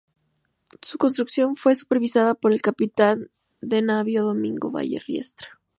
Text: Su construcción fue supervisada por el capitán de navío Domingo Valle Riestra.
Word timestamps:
Su 0.81 0.97
construcción 0.97 1.55
fue 1.55 1.75
supervisada 1.75 2.33
por 2.33 2.53
el 2.53 2.61
capitán 2.63 3.29
de 3.61 3.83
navío 3.83 4.23
Domingo 4.23 4.71
Valle 4.71 4.99
Riestra. 4.99 5.61